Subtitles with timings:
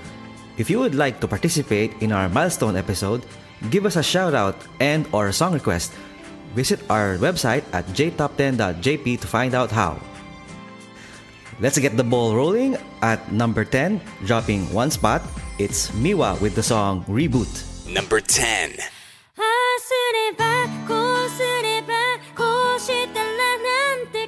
[0.58, 3.24] If you would like to participate in our milestone episode,
[3.70, 5.94] give us a shout out and or a song request.
[6.56, 10.00] Visit our website at jtop10.jp to find out how.
[11.60, 15.22] Let's get the ball rolling at number 10, dropping one spot.
[15.60, 17.52] It's Miwa with the song Reboot.
[17.88, 18.80] Number 10.
[22.40, 22.46] こ
[22.78, 24.19] うしたらなんて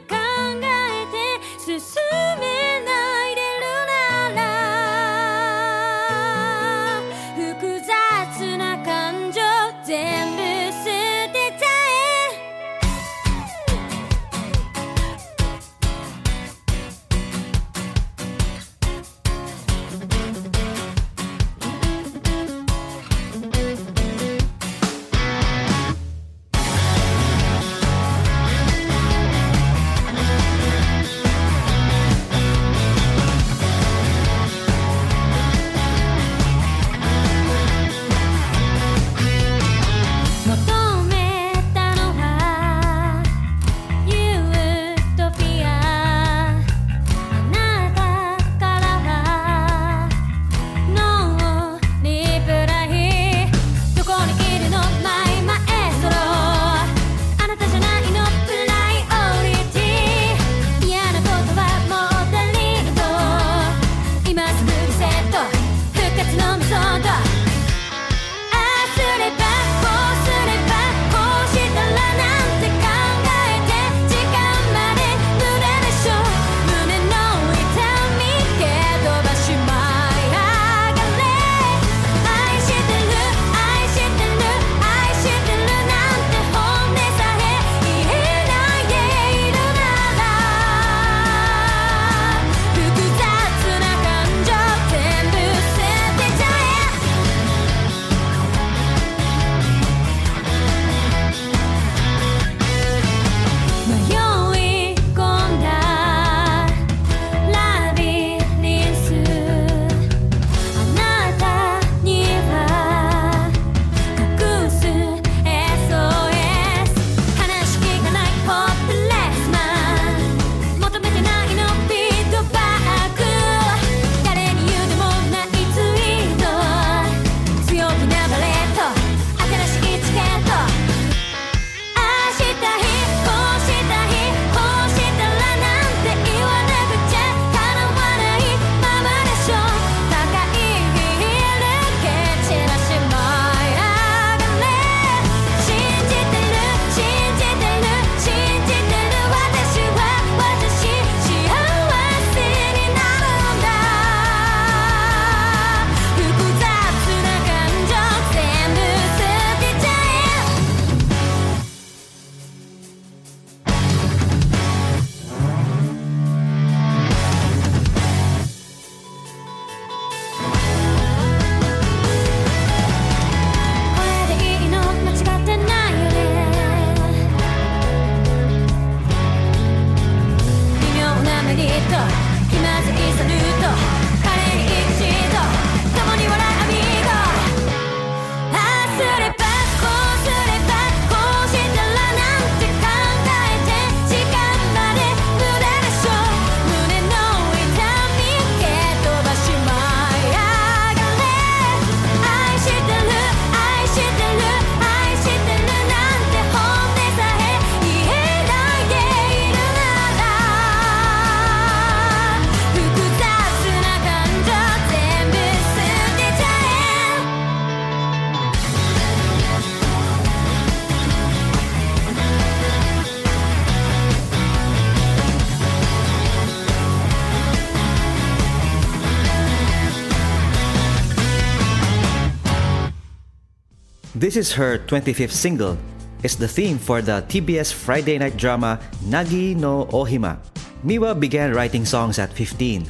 [234.32, 235.76] This is her 25th single.
[236.24, 240.40] It's the theme for the TBS Friday night drama Nagi no Ohima.
[240.88, 242.88] Miwa began writing songs at 15.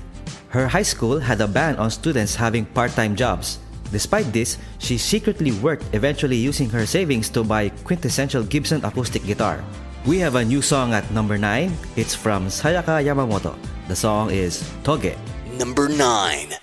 [0.54, 3.58] Her high school had a ban on students having part-time jobs.
[3.90, 9.66] Despite this, she secretly worked, eventually using her savings to buy quintessential Gibson acoustic guitar.
[10.06, 11.74] We have a new song at number 9.
[11.98, 13.58] It's from Sayaka Yamamoto.
[13.90, 15.18] The song is Toge.
[15.58, 16.54] Number 9.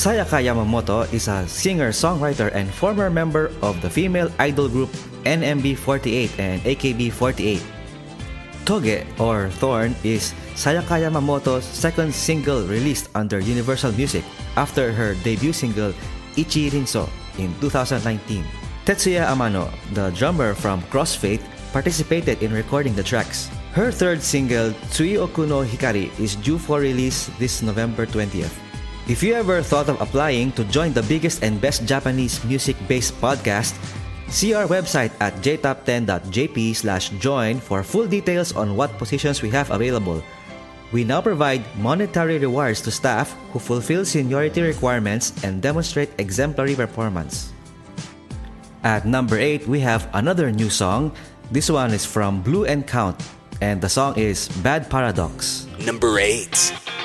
[0.00, 4.88] Sayaka Yamamoto is a singer, songwriter, and former member of the female idol group
[5.28, 7.60] NMB48 and AKB48.
[8.64, 14.24] Toge or Thorn is Sayaka Yamamoto's second single released under Universal Music
[14.56, 15.92] after her debut single
[16.32, 17.04] Ichi Rinso
[17.36, 18.40] in 2019.
[18.88, 21.44] Tetsuya Amano, the drummer from Crossfaith,
[21.76, 23.52] participated in recording the tracks.
[23.76, 28.69] Her third single, Tsuyoku no Hikari, is due for release this November 20th.
[29.10, 33.74] If you ever thought of applying to join the biggest and best Japanese music-based podcast,
[34.30, 39.74] see our website at jtop10.jp slash join for full details on what positions we have
[39.74, 40.22] available.
[40.94, 47.50] We now provide monetary rewards to staff who fulfill seniority requirements and demonstrate exemplary performance.
[48.86, 51.10] At number 8, we have another new song.
[51.50, 53.18] This one is from Blue Encount,
[53.58, 55.66] and the song is Bad Paradox.
[55.82, 56.99] Number 8.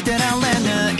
[0.00, 0.24] つく姿見てられ
[0.60, 0.94] ない。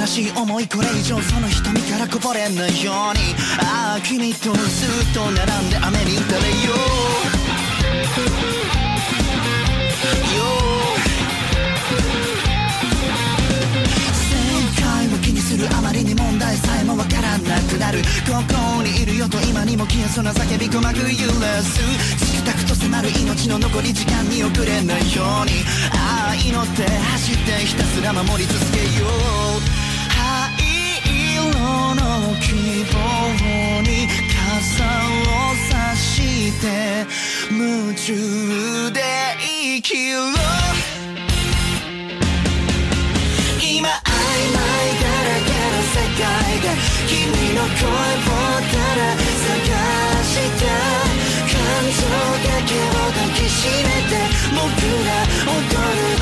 [0.00, 3.34] 悲しい思いこれ以上その瞳からこぼれないように。
[3.60, 6.76] ああ君とずっと並んで雨に打たれよう。
[10.36, 10.44] よ
[14.12, 18.02] 正解を気にするあまりに問題さえもわからなくなる。
[18.26, 18.42] こ
[18.76, 21.04] こにいるよと今にも消えそうな叫び鼓膜揺
[21.40, 21.80] らす。
[22.18, 25.64] チクタクと迫る命の残り時間に遅れないように。
[26.36, 29.60] 祈って走ってひたすら守り続けよう
[30.10, 30.52] 灰
[31.34, 31.44] 色
[31.94, 32.00] の
[32.40, 32.52] 希
[32.92, 32.96] 望
[33.82, 36.64] に傘を差して。
[37.50, 38.14] 夢中
[38.92, 39.00] で
[39.38, 40.18] 生きろ
[43.60, 44.00] 今曖
[44.50, 44.58] 昧
[45.00, 46.24] だらけの世界
[46.60, 46.64] で
[47.06, 47.12] 君
[47.54, 48.26] の声を
[48.58, 49.54] ただ探
[50.24, 50.64] した
[51.52, 51.56] 感
[51.92, 52.02] 情
[52.42, 54.12] だけを抱きしめて。
[54.54, 55.10] 僕ら
[55.44, 55.58] 踊
[55.98, 56.13] る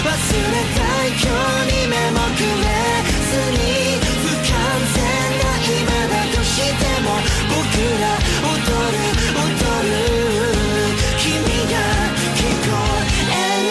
[0.00, 2.64] 忘れたい今日に目もくれ
[3.28, 3.60] ずに
[4.00, 4.52] 不完
[4.94, 4.98] 全
[5.38, 7.06] な今だとしても
[7.48, 7.60] 僕
[8.00, 8.04] ら
[8.42, 8.56] 踊
[8.92, 8.96] る
[9.36, 9.46] 踊
[9.88, 9.94] る
[11.18, 11.24] 君
[11.70, 11.74] が
[12.34, 12.74] 聞こ
[13.30, 13.68] える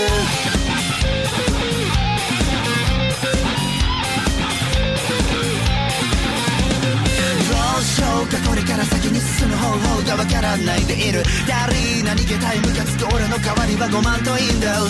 [7.49, 11.23] どうしようかこれから先に進む方法がわからないでいる。
[11.47, 11.73] 誰
[12.03, 14.89] な逃げたいムカつく俺の代わりは5万といいんだろう。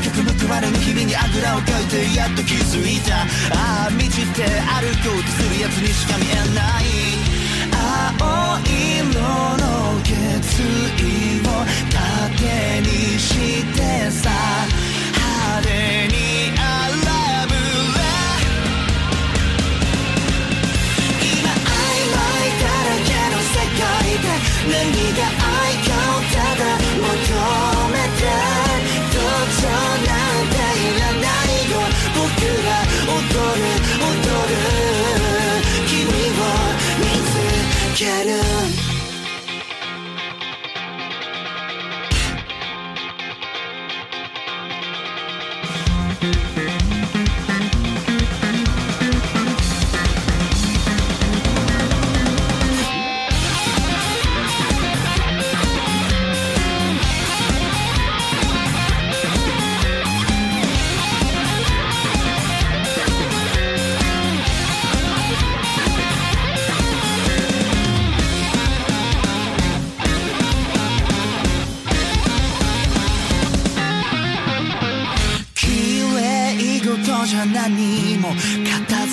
[0.00, 3.22] 結局報われぬ日々にあぐらをかいてやっと気づいた。
[3.54, 6.84] ああ道って歩こうとするやつにしか見えない。
[7.70, 10.10] 青色の決
[10.58, 11.48] 意を
[11.94, 12.86] 盾に
[13.20, 13.30] し
[13.62, 14.26] てさ。
[15.14, 15.68] 派手
[16.08, 16.66] に荒
[17.46, 18.02] ぶれ
[21.22, 21.62] 今曖
[22.10, 22.18] 昧
[22.58, 24.26] だらけの世界で。
[24.66, 24.74] 何
[25.14, 27.06] が愛かをただ求
[27.64, 27.69] め
[38.00, 38.59] get up.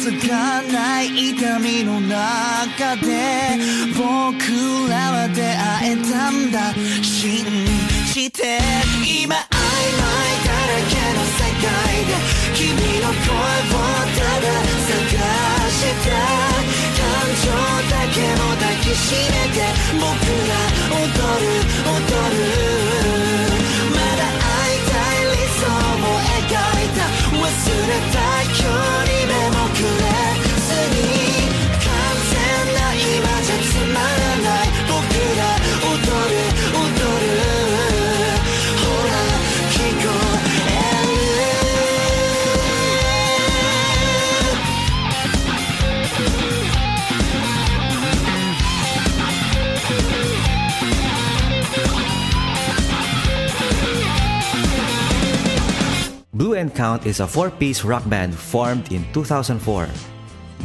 [0.08, 3.60] 片付かない痛みの中で
[3.94, 6.74] 僕らは出会えたんだ。
[7.04, 7.46] 信
[8.14, 8.60] じて
[9.04, 10.10] 今曖昧
[10.46, 11.68] だらけの世界
[12.06, 12.16] で
[12.56, 12.64] 君
[13.02, 13.84] の声を
[14.16, 14.48] ただ
[14.88, 15.12] 探
[15.70, 16.16] した
[16.96, 17.04] 感
[17.44, 17.46] 情
[17.92, 19.58] だけを抱きしめて
[19.94, 20.06] 僕
[20.48, 20.56] ら
[20.96, 21.12] 踊
[21.42, 21.52] る
[21.86, 23.07] 踊る。
[56.88, 59.60] Count is a four piece rock band formed in 2004.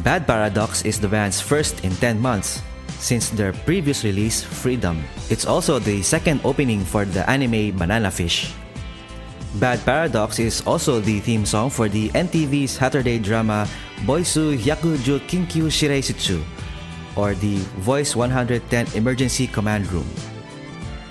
[0.07, 2.63] Bad Paradox is the band's first in 10 months
[3.03, 5.03] since their previous release, Freedom.
[5.35, 8.55] It's also the second opening for the anime Banana Fish.
[9.59, 13.67] Bad Paradox is also the theme song for the NTV Saturday drama
[14.07, 16.39] Boisu Hyakuju Kinkyu Shireisutsu,
[17.19, 20.07] or the Voice 110 Emergency Command Room.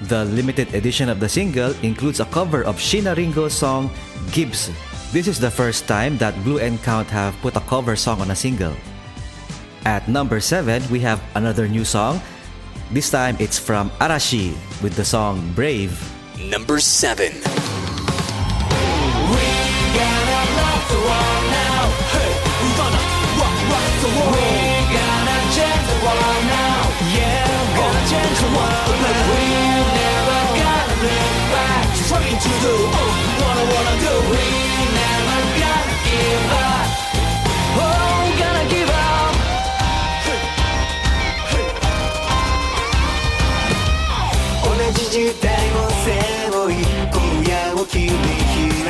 [0.08, 3.92] The limited edition of the single includes a cover of Shiina Ringo's song
[4.32, 4.72] Gips.
[5.12, 8.36] This is the first time that Blue Encount have put a cover song on a
[8.36, 8.72] single.
[9.84, 12.24] At number 7, we have another new song.
[12.96, 16.00] This time it's from Arashi with the song Brave.
[16.40, 17.28] Number 7.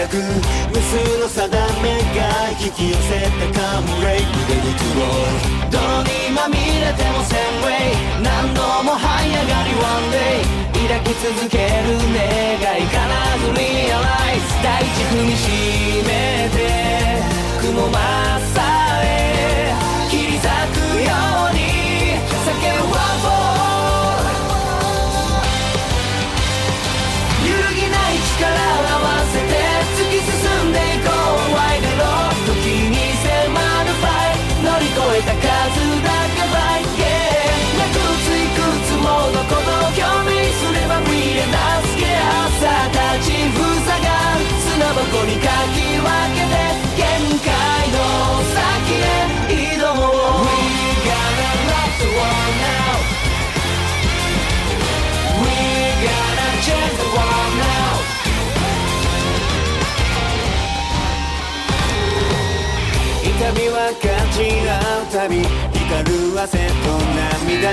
[0.02, 0.24] なく無
[0.82, 1.46] 数の定
[1.84, 8.24] めが引き寄せたカムレイ腕に行こう泥にまみれてもセンウェイ。
[8.24, 10.18] 何度も這い上がりワンデ
[10.80, 12.26] イ抱き続ける願
[12.78, 12.82] い。
[12.82, 12.98] 必
[13.46, 15.46] ずリアライズ大地踏みし
[16.08, 16.10] め
[16.50, 17.22] て。
[17.62, 18.51] 雲ます
[45.26, 46.56] にかき分けて
[46.98, 47.06] 限
[47.40, 47.50] 界
[47.92, 47.98] の
[48.54, 49.06] 先へ
[49.78, 50.50] 挑もう We
[51.06, 52.96] gotta rock the world now
[55.42, 55.54] We
[56.06, 58.02] gotta change the world now
[63.24, 66.74] 痛みは感じ合うたび光る汗と
[67.14, 67.70] 涙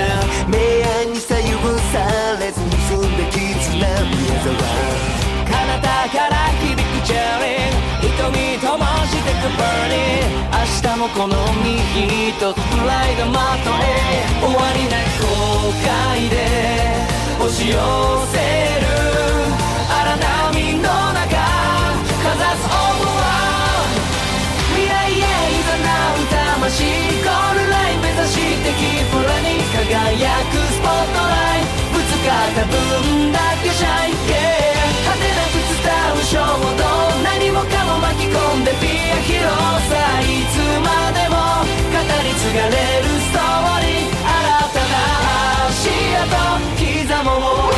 [0.47, 0.53] 明
[1.03, 1.49] 暗に左右
[1.91, 1.97] さ
[2.39, 5.18] れず結んだ絆宮沢
[5.69, 15.29] なたから響くチェリー瞳ともしてくバーニー明日もこの右とつライいがまとえ終わりない後
[15.85, 16.33] 悔で
[17.37, 17.77] 押し寄
[18.33, 18.41] せ
[18.81, 18.89] る
[19.93, 23.29] 荒波の中かざす思ーブは
[24.73, 25.85] 未来へ誘
[26.17, 26.81] う魂
[27.21, 35.28] ゴールライン目指してキープラに輝くスポットライトぶつかった分だけシャイ、ケーン
[36.19, 36.37] 無衝
[37.23, 39.47] 何もかも巻き込んでビアヒロ
[39.87, 44.27] さいつまでも語り継がれるストーリー新
[44.75, 44.99] たな
[45.69, 45.87] 足
[46.19, 46.27] 跡
[46.75, 47.31] 刻も
[47.67, 47.68] う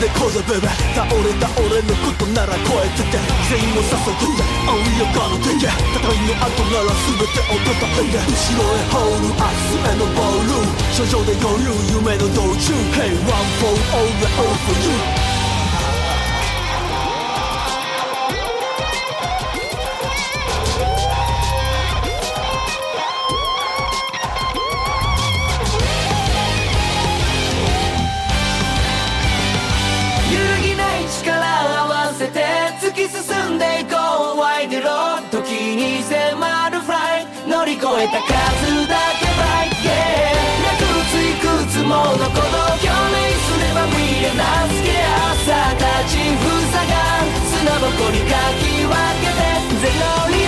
[0.00, 3.18] でこうベベ倒れた俺のことなら超えてて。
[3.48, 7.86] 全員を誘うぜ青い夜間の敵戦いの跡なら全てをた。
[7.96, 10.60] いて後ろへホールアクスへのボール
[10.94, 15.25] 頂上で合流夢の道中 Hey one for all the all for you
[38.08, 39.84] た数だけバイケ
[40.78, 44.94] くついくつものこの共鳴すれば見えなすけ
[45.34, 46.40] 朝立ちふ
[46.70, 46.94] さが
[47.42, 49.42] 砂ぼこりかき分けて
[49.80, 50.45] ゼロに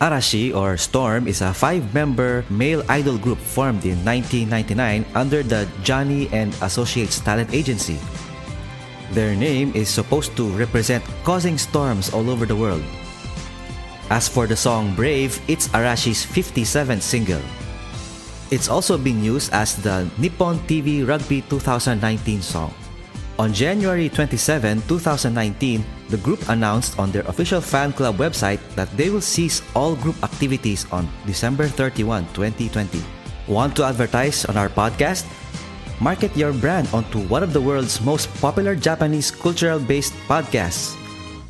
[0.00, 6.24] Arashi or Storm is a five-member male idol group formed in 1999 under the Johnny
[6.32, 8.00] and Associates talent agency.
[9.12, 12.82] Their name is supposed to represent causing storms all over the world.
[14.08, 17.44] As for the song Brave, it's Arashi's 57th single.
[18.50, 22.72] It's also been used as the Nippon TV Rugby 2019 song.
[23.38, 29.08] On January 27, 2019, the group announced on their official fan club website that they
[29.08, 32.98] will cease all group activities on December 31, 2020.
[33.46, 35.24] Want to advertise on our podcast?
[36.00, 40.96] Market your brand onto one of the world's most popular Japanese cultural based podcasts.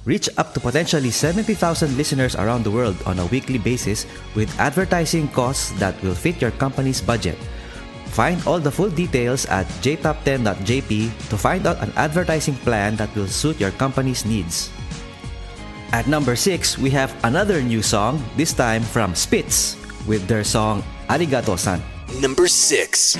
[0.05, 5.29] Reach up to potentially 70,000 listeners around the world on a weekly basis with advertising
[5.29, 7.38] costs that will fit your company's budget.
[8.11, 10.90] Find all the full details at jtop10.jp
[11.31, 14.70] to find out an advertising plan that will suit your company's needs.
[15.92, 19.75] At number 6, we have another new song, this time from Spitz,
[20.07, 21.83] with their song Arigato san.
[22.23, 23.18] Number 6.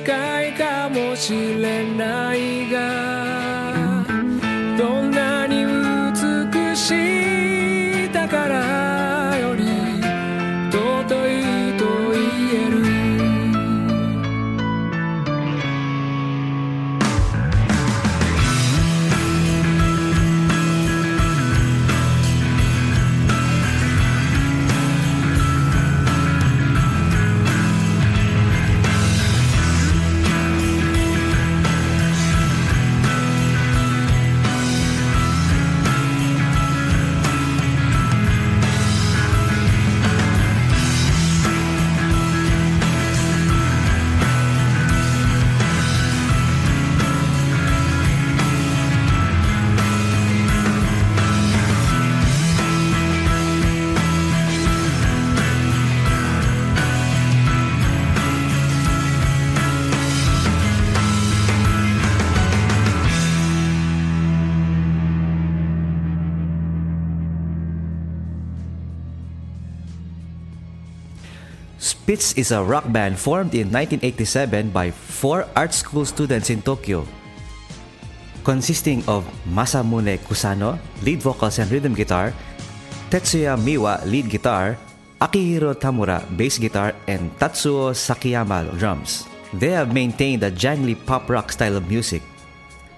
[0.00, 4.04] 短いかもしれないが
[4.76, 8.73] どんなに美しい宝
[72.14, 77.02] Spitz is a rock band formed in 1987 by four art school students in Tokyo.
[78.46, 82.32] Consisting of Masamune Kusano, lead vocals and rhythm guitar,
[83.10, 84.78] Tetsuya Miwa, lead guitar,
[85.18, 89.26] Akihiro Tamura, bass guitar, and Tatsuo Sakiyama, drums.
[89.52, 92.22] They have maintained a jangly pop rock style of music.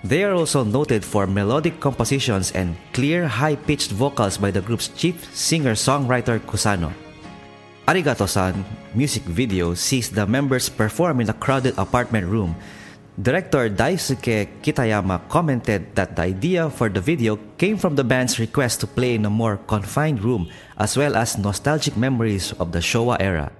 [0.05, 4.89] They are also noted for melodic compositions and clear, high pitched vocals by the group's
[4.89, 7.06] chief singer songwriter Kusano.
[7.87, 8.67] Arigato san
[8.99, 12.57] music video sees the members perform in a crowded apartment room.
[13.15, 18.81] Director Daisuke Kitayama commented that the idea for the video came from the band's request
[18.81, 23.17] to play in a more confined room as well as nostalgic memories of the Showa
[23.21, 23.53] era.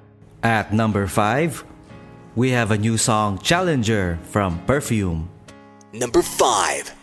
[0.43, 1.65] At number 5,
[2.35, 5.31] we have a new song Challenger from Perfume.
[5.95, 6.96] Number 5.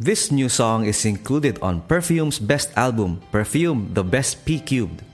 [0.00, 5.04] This new song is included on Perfume's best album, Perfume The Best P Cubed,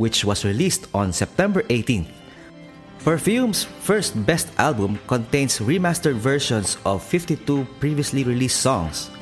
[0.00, 2.08] which was released on September 18th.
[3.04, 9.12] Perfume's first best album contains remastered versions of 52 previously released songs.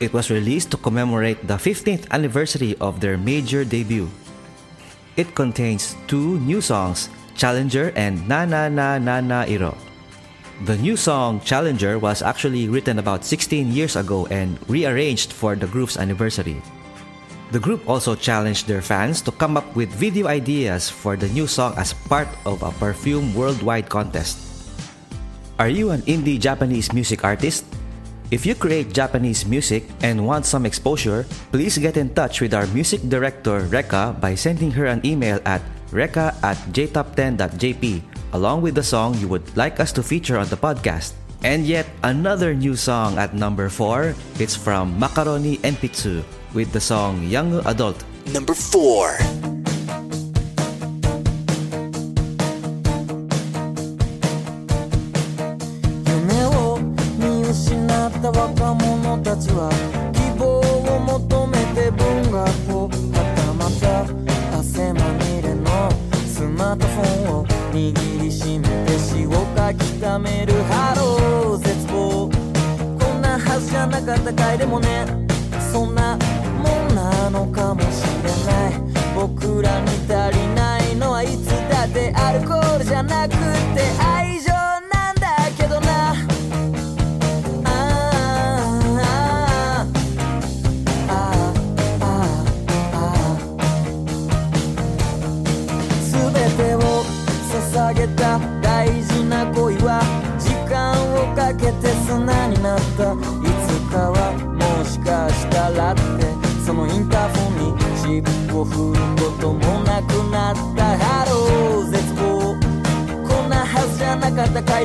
[0.00, 4.08] It was released to commemorate the 15th anniversary of their major debut.
[5.20, 9.76] It contains two new songs, Challenger and Na Na Na Na Na Iro.
[10.66, 15.70] The new song Challenger was actually written about 16 years ago and rearranged for the
[15.70, 16.58] group's anniversary.
[17.54, 21.46] The group also challenged their fans to come up with video ideas for the new
[21.46, 24.42] song as part of a Perfume Worldwide contest.
[25.62, 27.62] Are you an indie Japanese music artist?
[28.34, 32.66] If you create Japanese music and want some exposure, please get in touch with our
[32.74, 35.62] music director Reka by sending her an email at
[35.94, 40.56] reka at jtop10.jp along with the song you would like us to feature on the
[40.56, 41.12] podcast.
[41.42, 47.22] And yet another new song at number 4, it's from Macaroni Enpitsu with the song
[47.28, 48.02] Young Adult.
[48.32, 49.67] Number 4.
[69.98, 75.06] 書き溜めるハロー絶望こんなはずじゃなかったかいでもね
[75.72, 78.80] そんなもんなのかもしれない
[79.14, 83.38] 僕らに足りないのはいつだってアルコールじゃなくて
[84.00, 84.37] 愛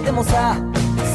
[0.04, 0.56] なかったかいでもさ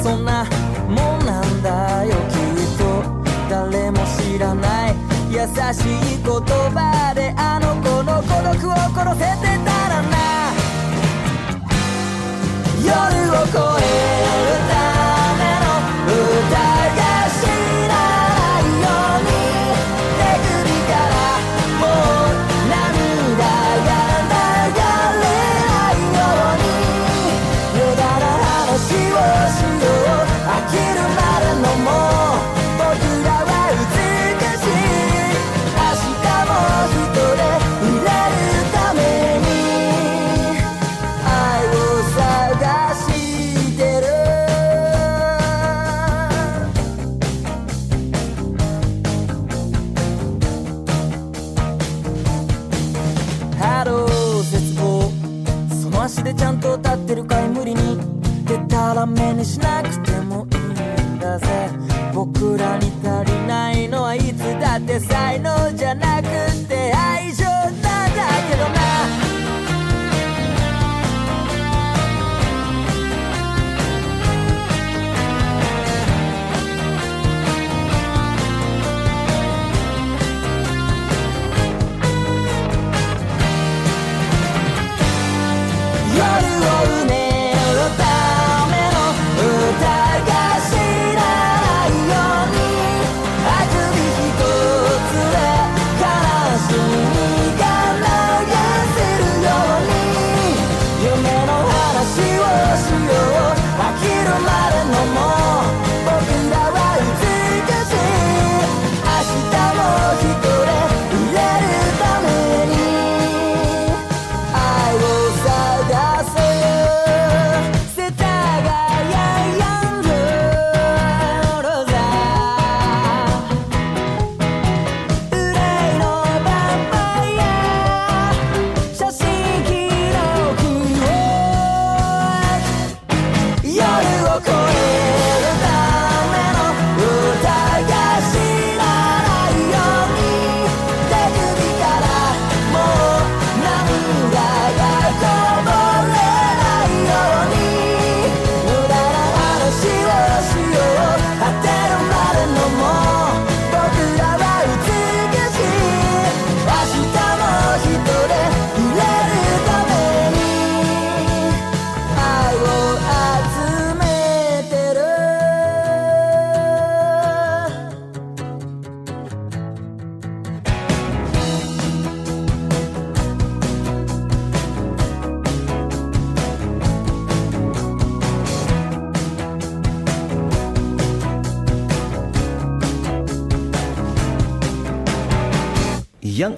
[0.02, 0.44] そんな
[0.88, 3.18] もんなんだよきっと。
[3.48, 4.94] 誰も知らない
[5.30, 5.80] 優し
[6.14, 6.32] い言
[6.70, 9.37] 葉であの子の孤独を殺せ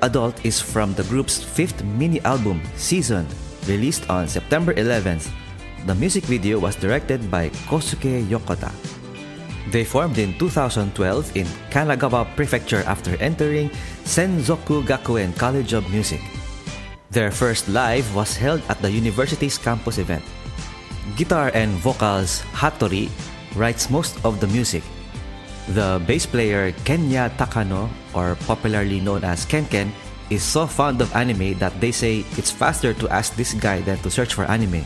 [0.03, 3.27] Adult is from the group's fifth mini album, Season,
[3.67, 5.29] released on September 11th.
[5.87, 8.73] The music video was directed by Kosuke Yokota.
[9.71, 13.69] They formed in 2012 in Kanagawa Prefecture after entering
[14.05, 16.21] Senzoku Gakuen College of Music.
[17.11, 20.25] Their first live was held at the university's campus event.
[21.17, 23.11] Guitar and vocals Hattori
[23.55, 24.83] writes most of the music,
[25.75, 29.91] the bass player Kenya Takano, or popularly known as Kenken,
[30.31, 33.99] is so fond of anime that they say it's faster to ask this guy than
[33.99, 34.85] to search for anime.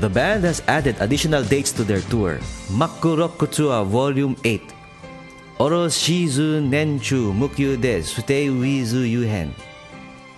[0.00, 2.40] The band has added additional dates to their tour
[2.72, 4.60] Makurokutsua Volume 8,
[5.58, 9.52] Oroshizu Nenchu Mukyu de Sutei Wizu Yuhen.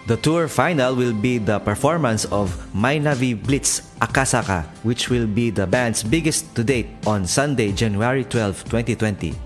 [0.07, 5.67] The tour final will be the performance of Mynavi Blitz Akasaka, which will be the
[5.67, 9.44] band's biggest to date on Sunday, January 12, 2020.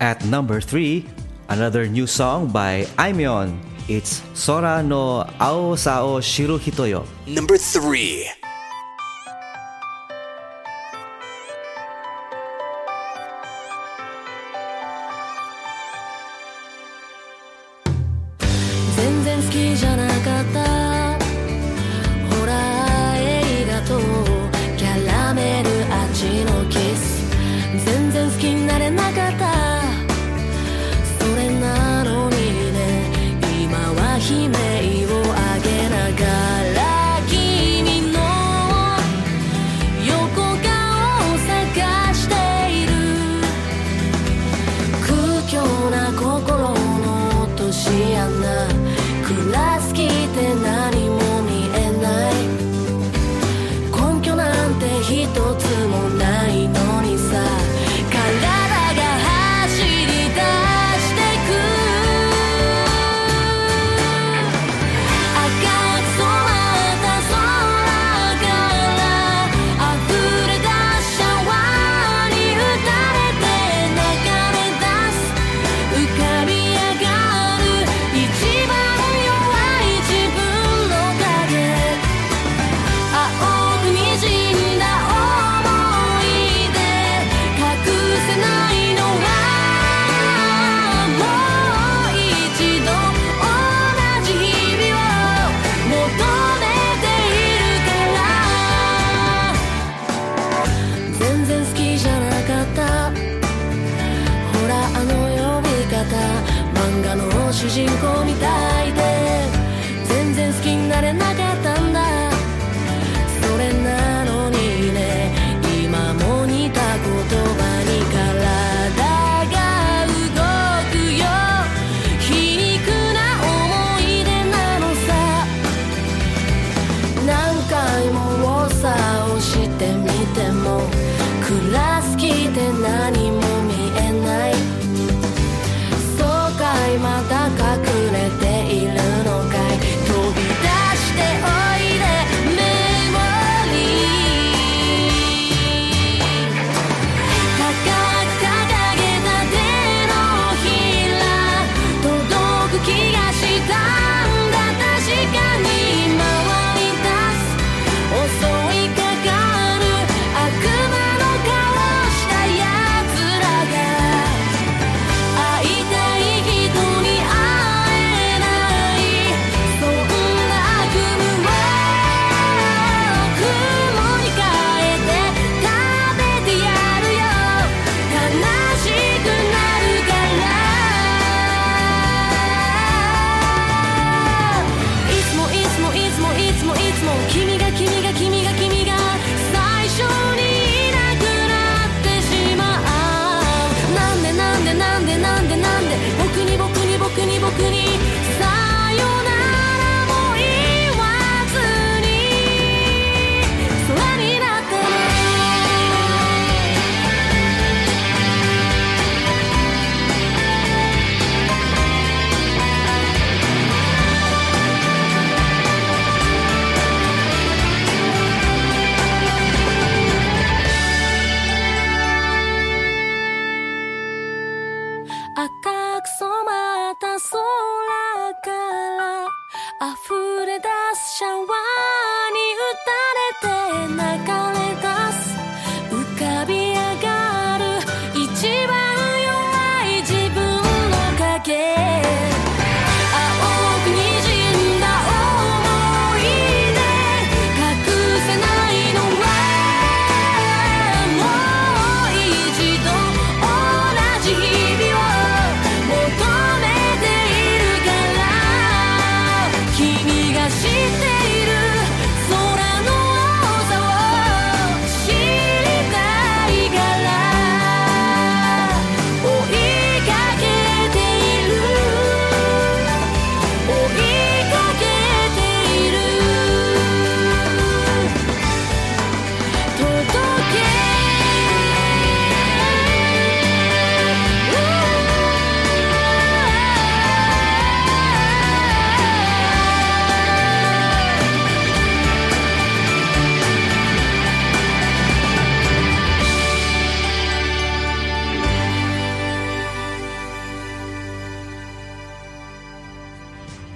[0.00, 1.04] At number 3,
[1.52, 3.52] another new song by Aimyon.
[3.84, 7.04] It's Sora no Aosa wo Shiru Hito yo.
[7.28, 8.39] Number 3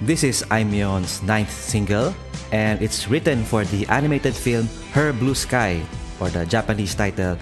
[0.05, 2.13] This is Aimyon's ninth single,
[2.53, 5.81] and it's written for the animated film Her Blue Sky,
[6.21, 7.41] or the Japanese title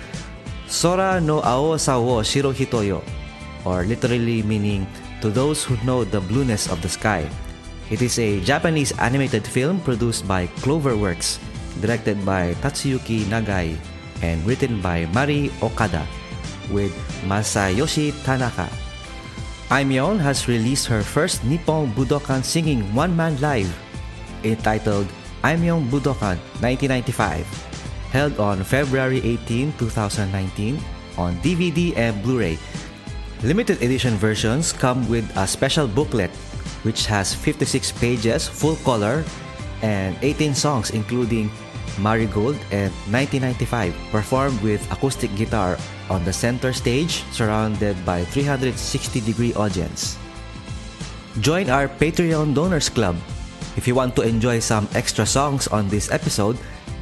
[0.71, 3.03] Sora no Aosa wo Shiru Hito
[3.67, 4.87] or literally meaning
[5.19, 7.27] to those who know the blueness of the sky.
[7.91, 11.43] It is a Japanese animated film produced by Cloverworks,
[11.83, 13.75] directed by Tatsuyuki Nagai,
[14.23, 16.07] and written by Mari Okada,
[16.71, 16.95] with
[17.27, 18.71] Masayoshi Tanaka.
[19.73, 23.73] Aimyon has released her first Nippon Budokan singing one-man live,
[24.45, 25.09] entitled
[25.41, 27.41] Aimyon Budokan 1995,
[28.13, 30.77] held on February 18, 2019
[31.17, 32.61] on DVD and Blu-ray.
[33.41, 36.29] Limited edition versions come with a special booklet
[36.85, 39.25] which has 56 pages full color
[39.81, 41.49] and 18 songs including
[41.99, 45.77] Marigold and 1995 performed with acoustic guitar
[46.09, 50.17] on the center stage surrounded by 360 degree audience.
[51.41, 53.17] Join our Patreon Donors Club.
[53.75, 56.57] If you want to enjoy some extra songs on this episode,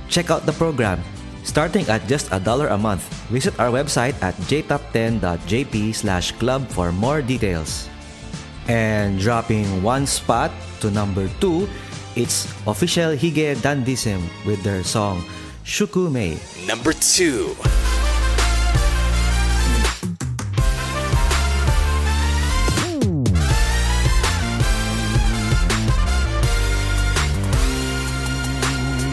[0.08, 1.04] check out the program.
[1.44, 6.92] Starting at just a dollar a month, visit our website at jtop10.jp slash club for
[6.92, 7.90] more details.
[8.70, 11.68] And dropping one spot to number 2,
[12.16, 15.24] it's official Hige Dandism with their song
[15.64, 16.38] Shukumei.
[16.68, 17.56] Number 2.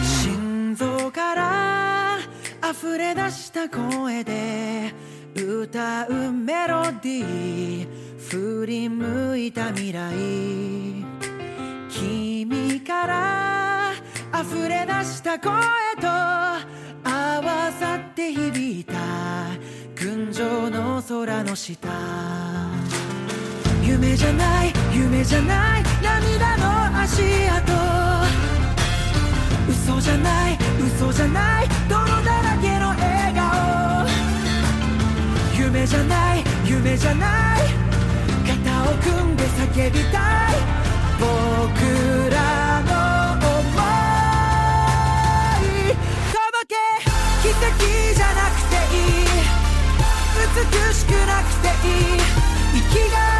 [0.03, 0.75] 心
[14.85, 15.51] 出した声
[15.99, 18.93] と合わさって響いた
[19.95, 21.87] 群青の空の下。
[23.83, 27.73] 夢じゃない夢じゃない涙の足跡。
[29.69, 34.07] 嘘じゃない嘘じゃない泥だらけの笑顔。
[35.57, 37.61] 夢じゃない夢じゃない
[38.47, 40.19] 肩を組んで叫びた
[40.53, 40.79] い。
[41.19, 42.68] 僕ら
[47.59, 49.27] 敵じゃなくていい
[50.55, 52.49] 美しくなくていい。
[52.73, 53.38] 生きがい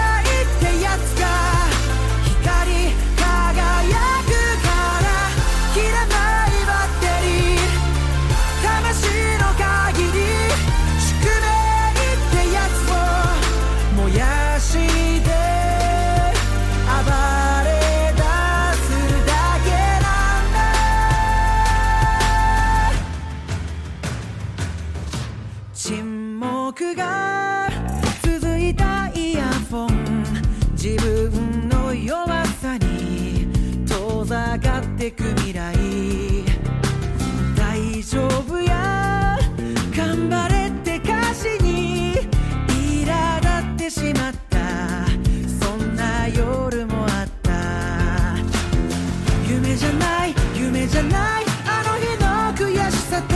[50.99, 53.35] ゃないあの日の悔しさと。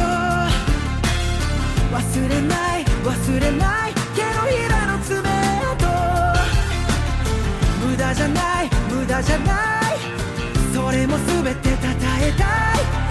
[1.93, 5.77] 忘れない忘れない手のひらの爪痕
[7.87, 9.97] 無駄じゃない無駄じゃない。
[10.73, 12.43] それも全てたたえた
[12.99, 13.02] い。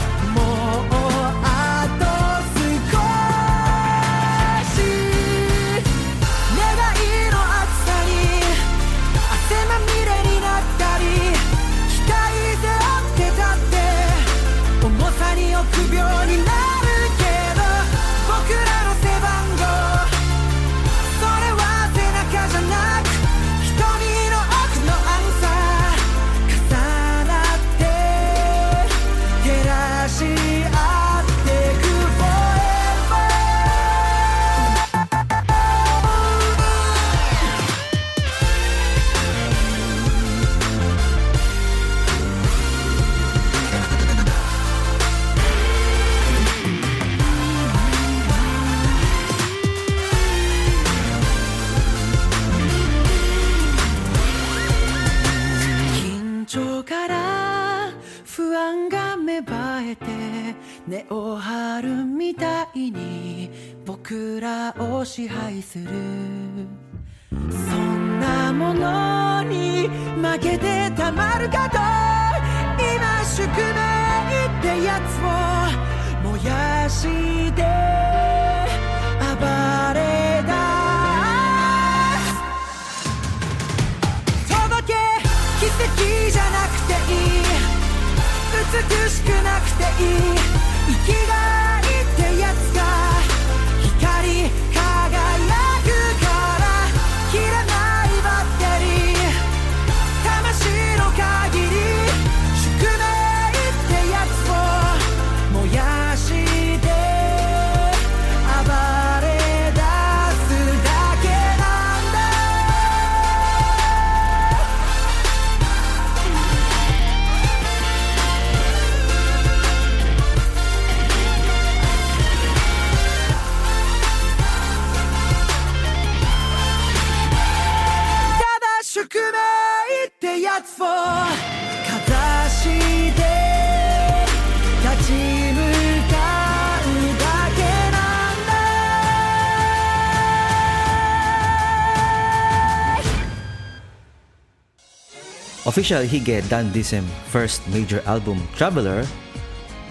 [145.73, 147.01] Official Hige Dandism
[147.33, 149.09] first major album, Traveler,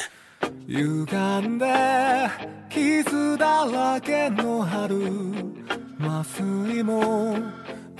[0.67, 1.65] 歪んで
[2.69, 4.95] 傷だらけの春
[5.99, 7.35] 麻酔も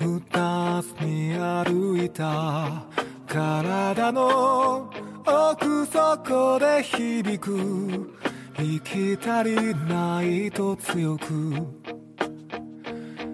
[0.02, 2.84] 打たずに歩いた
[3.28, 4.90] 体の
[5.26, 8.16] 奥底で響く。
[8.58, 11.54] 生き足りないと強く。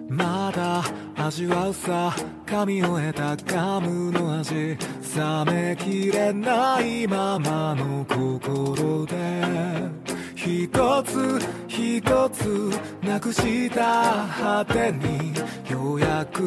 [0.08, 0.82] まだ
[1.16, 2.12] 味わうさ
[2.44, 4.54] 噛み終えたガムの味。
[4.54, 10.15] 冷めきれないままの心で。
[10.46, 10.68] 一
[11.02, 12.70] つ一つ
[13.02, 15.34] なくした果てに
[15.68, 16.40] ようやく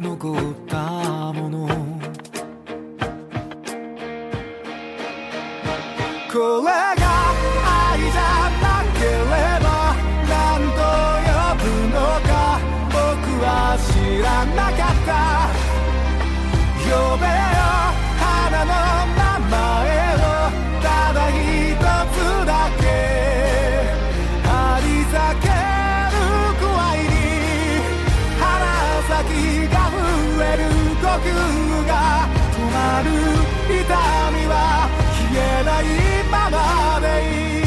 [0.00, 0.36] 残っ
[0.68, 1.66] たもの。
[6.32, 7.02] これが
[7.66, 8.20] 愛じゃ
[8.62, 9.18] なけれ
[9.58, 9.66] ば
[10.30, 10.80] 何と
[11.26, 12.30] 呼ぶのか
[12.86, 12.94] 僕
[13.42, 13.90] は知
[14.22, 15.10] らなかった。
[16.88, 17.34] 呼べよ
[18.20, 18.99] 花の
[31.10, 31.30] える呼吸
[31.86, 31.92] が
[32.52, 33.08] 止まる
[33.66, 33.82] 痛
[34.30, 34.54] みは
[35.12, 35.84] 消えない
[36.30, 36.56] まま
[37.00, 37.60] でいい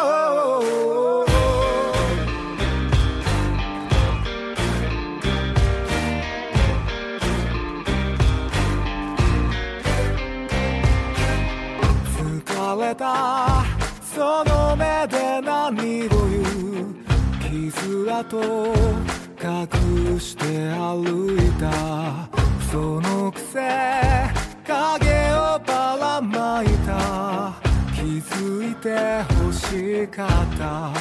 [0.00, 1.24] Oh,
[12.44, 13.64] 「疲れた。
[14.14, 16.08] その目で何を」
[17.70, 18.40] 「傷跡
[19.40, 22.28] 隠して歩いた」
[22.72, 23.58] 「そのくせ
[24.66, 24.74] 影
[25.32, 27.52] をばらまいた」
[27.94, 30.92] 「気づいて欲しかった」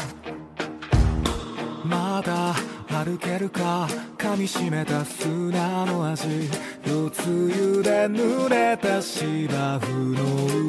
[1.88, 2.54] まだ
[2.90, 3.88] 歩けるか
[4.18, 6.50] 噛みしめた砂の味。
[6.86, 10.24] 夜露で濡れた芝生の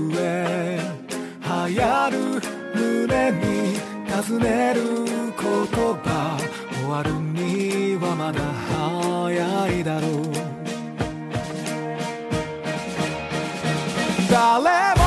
[0.08, 0.78] 上。
[1.68, 2.42] 流行る
[2.74, 6.38] 胸に尋ねる言葉
[6.72, 10.22] 終わるにはまだ早いだろう。
[14.30, 14.97] 誰も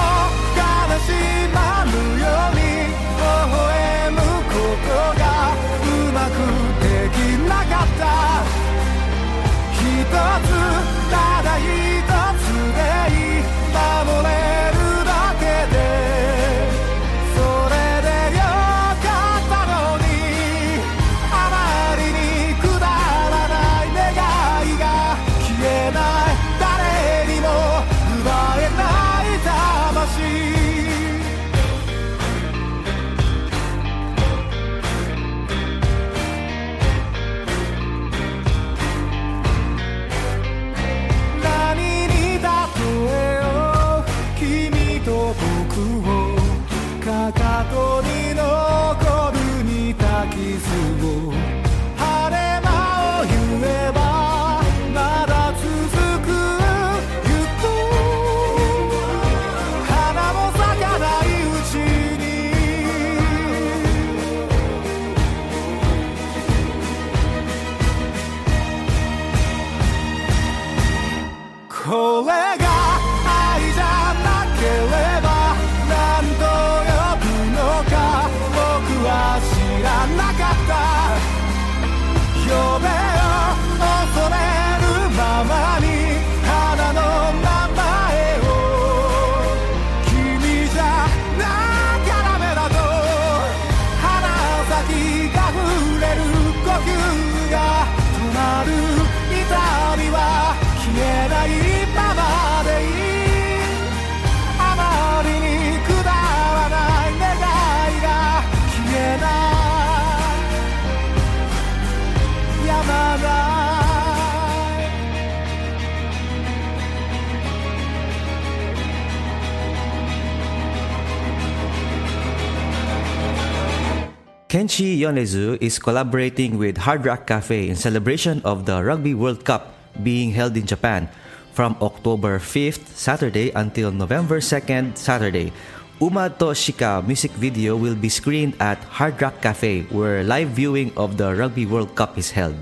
[124.61, 129.73] Kenshi Yonezu is collaborating with Hard Rock Cafe in celebration of the Rugby World Cup
[130.05, 131.09] being held in Japan
[131.49, 135.49] from October 5th Saturday until November 2nd Saturday.
[135.97, 140.93] Uma to Shika music video will be screened at Hard Rock Cafe where live viewing
[140.93, 142.53] of the Rugby World Cup is held.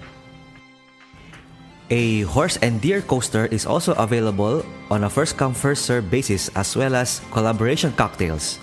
[1.91, 6.47] A horse and deer coaster is also available on a first come first serve basis
[6.55, 8.55] as well as collaboration cocktails.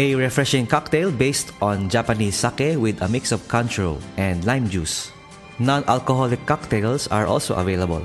[0.00, 5.12] A refreshing cocktail based on Japanese sake with a mix of kanchuro and lime juice.
[5.60, 8.00] Non alcoholic cocktails are also available.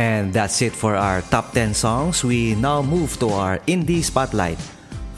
[0.00, 2.24] And that's it for our top 10 songs.
[2.24, 4.56] We now move to our indie spotlight.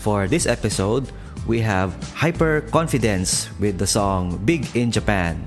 [0.03, 1.07] For this episode,
[1.47, 5.47] we have Hyper Confidence with the song Big in Japan.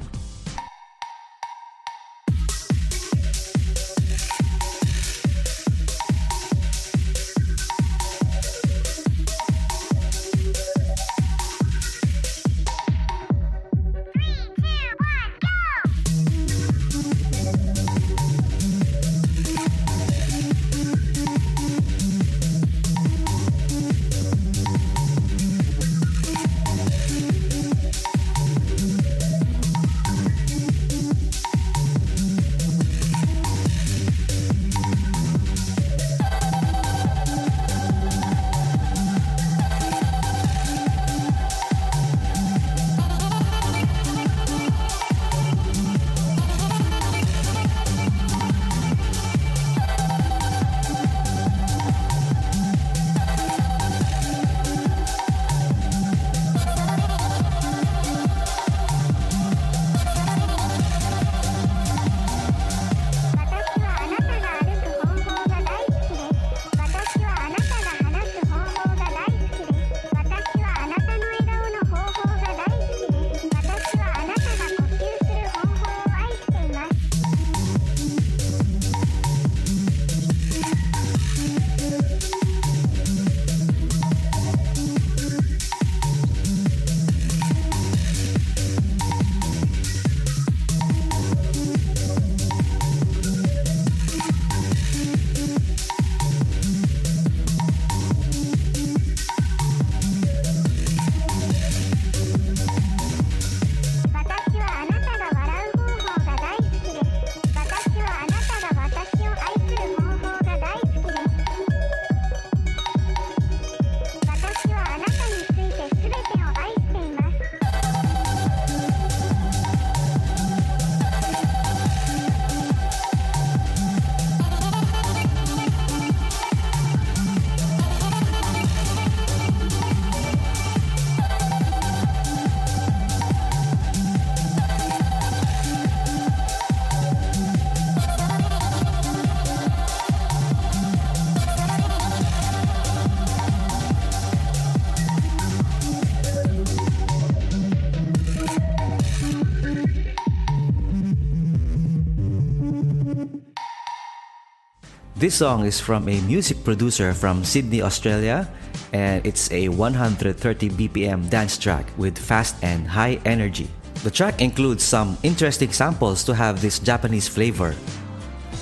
[155.23, 158.43] This song is from a music producer from Sydney, Australia,
[158.91, 163.71] and it's a 130 BPM dance track with fast and high energy.
[164.03, 167.73] The track includes some interesting samples to have this Japanese flavor.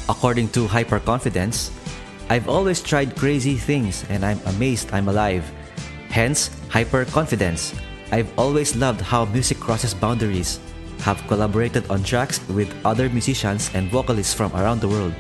[0.08, 1.74] According to Hyperconfidence,
[2.30, 5.50] I've always tried crazy things and I'm amazed I'm alive.
[6.14, 7.74] Hence, Hyperconfidence.
[8.12, 10.60] I've always loved how music crosses boundaries.
[11.10, 15.16] Have collaborated on tracks with other musicians and vocalists from around the world.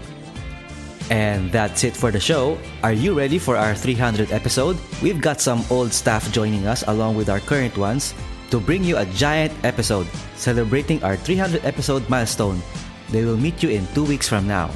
[1.11, 2.55] And that's it for the show.
[2.87, 4.79] Are you ready for our 300 episode?
[5.03, 8.15] We've got some old staff joining us along with our current ones
[8.49, 10.07] to bring you a giant episode
[10.39, 12.63] celebrating our 300 episode milestone.
[13.11, 14.71] They will meet you in two weeks from now.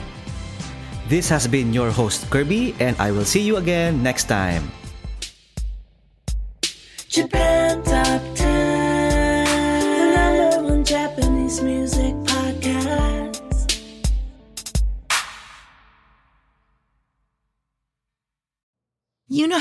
[1.07, 4.67] This has been your host Kirby, and I will see you again next time.
[7.07, 7.79] Japan